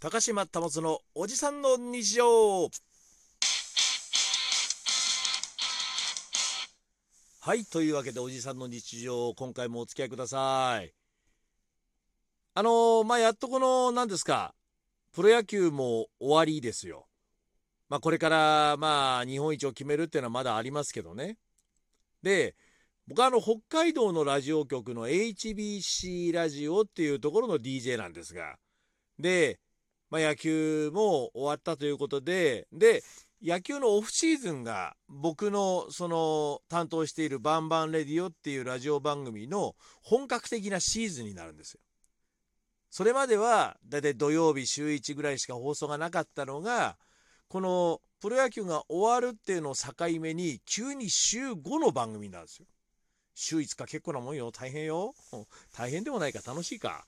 [0.00, 2.70] 高島保のおじさんの日常。
[7.40, 10.94] はいというわけでおじさんの日常今回もお付き合いください。
[12.54, 14.54] あのー、まあやっとこの何ですか
[15.12, 17.08] プロ野球も終わりですよ。
[17.88, 21.38] まあこれからまあ日本一を決めるっていうのはまだありますけどね。
[22.22, 22.54] で
[23.08, 28.58] 僕はあの北海道のラジオ局の HBC ラジオっていうところの DJ なんですが。
[29.18, 29.58] で、
[30.10, 33.02] まあ、野球も終わったということでで
[33.42, 41.80] 野球のオフシーズンが僕のその担当している「バンバンレディオ」っていうラジオ番組の本格的なシーズンになるんですよ。
[42.90, 46.98] それまではだいたい土曜日週1ぐらいしか放送がなかったのが
[47.46, 52.66] このプロ野球が終わるっていうのを境目に急に週5の番組なんですよ。
[53.34, 55.14] 週5日結構なもんよ大変よ
[55.72, 57.06] 大変でもないか楽しいか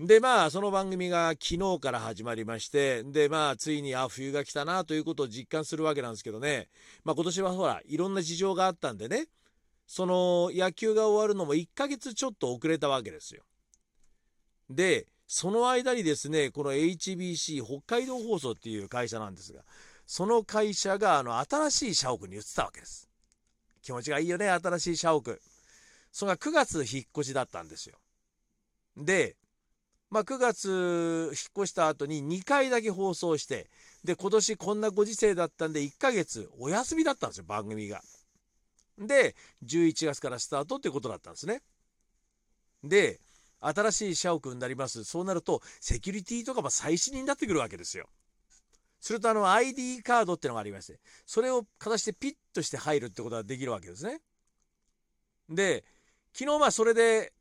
[0.00, 6.68] でまあその番組が昨日から始まりましてでまあついにあ冬が来たなということを実感するわけなんですけどね。
[7.04, 9.26] まあ今年はほらいろんな事情があったんでね。
[9.86, 13.42] その野球が終わるのも1ヶ月ちょっと遅れたわけですよ。
[14.70, 19.60] でその間にですねこの HBC 北海道放送っていう会社なんですが
[20.06, 23.06] その会社があの新しい社屋に移ったわけです。
[23.82, 25.38] 気持ちがいいよね新しい社屋。
[26.10, 27.98] それが9月引っ越しだったんですよ。
[28.96, 29.36] で、
[30.10, 33.70] まあ、9月引っ越した後に2回だけ放送して、
[34.04, 38.02] で、今年こんなご時世だったんで1ヶ月お休みだったんですよ、番組が。
[38.98, 41.62] で、11月からスタートってことだったんですね。
[42.82, 43.20] で、
[43.60, 45.04] 新しい社屋になります。
[45.04, 48.08] そうなると、セキュリティとかも最新になってくるわけですよ。
[49.00, 54.20] すると、あの、ID カードってのがありまして、それをかざしてピッとして入るってことができるわけですね。
[55.48, 55.84] で、
[56.32, 57.32] 昨日まあそれで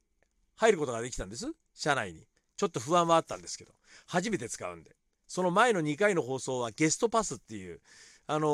[0.55, 1.51] 入ることができたんです。
[1.73, 2.25] 社内に。
[2.59, 3.71] ちょっと不安はあったんですけど。
[4.05, 4.93] 初めて使うんで。
[5.27, 7.79] その前の2回の放送はゲストパスっていう、
[8.27, 8.47] あの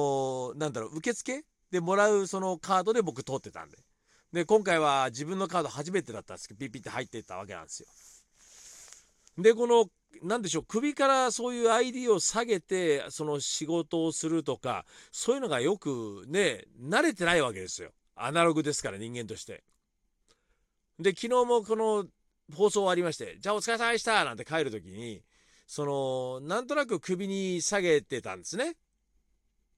[0.54, 3.80] ー、なんだろう、受付でもらうそのカードで僕通ってたんで。
[4.32, 7.88] で、今回は自分のカード初めてだったんですけど、ピッピッて入っていったわけなんですよ。
[9.42, 9.90] で、この、
[10.22, 17.90] なんでしょう、首からそういう ID を下げて、その仕事をするとか、そういうのがよくね、慣れてないわけですよ。
[18.16, 19.64] アナログですから、人間として。
[21.00, 22.06] で、昨日もこの
[22.54, 25.24] 放送終わりまして、じゃあお疲れ様でしたなんて帰るときに、
[25.68, 28.76] その、なんとなく首に下げてたんですね。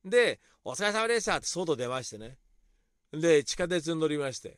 [0.03, 2.37] で、お疲れ様でしたって外出ましてね。
[3.13, 4.57] で、地下鉄に乗りまして。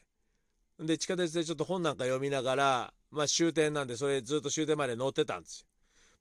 [0.79, 5.67] で、地下鉄でちょっと本なんか読みながら、まあ終点なんで、それずっと終点まで乗ってたんですよ。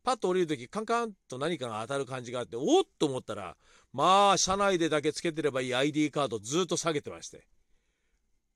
[0.03, 3.57] パッと降りるとき、カンカンと何かが当たる感じがあって、おっと思ったら、
[3.93, 7.47] まあ、車内でだけつけてればいい ID カードずっと下げてまして。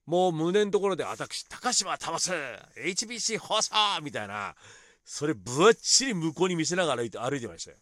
[0.06, 4.54] もう胸のところで私、高島保 HBC 放送みたいな、
[5.04, 7.76] それぶっちり向こうに見せながら歩いて歩いてましたよ。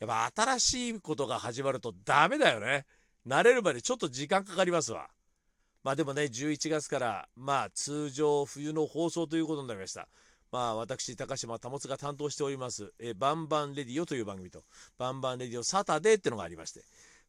[0.00, 2.86] やっぱ新しいことが始まるとダメだよね。
[3.26, 5.08] 慣れるまでちょっと時間かかりますわ。
[5.84, 10.08] まあでもね、11月から、まあ通常冬の放送ということになりました。
[10.50, 14.64] まあ私、高島保が担当しております、えバンバンレディオという番組と、
[14.96, 16.84] バンバンレディオサタデーってのがありまして、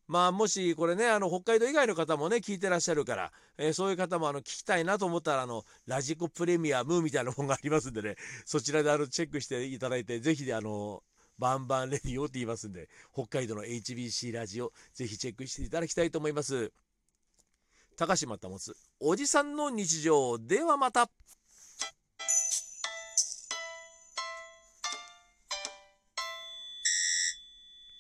[0.09, 11.03] まあもしこれねあの北海道以外の方もね聞いてらっしゃるから、えー、そういう方もあの聞きたいなと思ったらあのラジコプレミアムみたいなものがありますんでね そちらであのチェックしていただいてぜひあの
[11.37, 16.73] バンバンレディオって言いますんで北海道の HBC ラジオぜひチェックしていただきたいと思います。
[17.95, 18.57] 高島保
[19.01, 21.09] おじさんの日常ではまた。